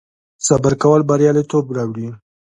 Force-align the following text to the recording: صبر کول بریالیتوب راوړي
صبر 0.47 0.73
کول 0.81 1.01
بریالیتوب 1.09 1.65
راوړي 1.77 2.07